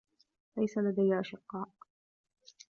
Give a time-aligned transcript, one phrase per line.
[0.57, 1.69] ليس لدي أشقاء.